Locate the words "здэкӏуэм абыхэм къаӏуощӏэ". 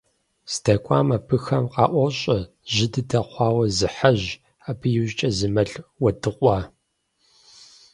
0.51-2.37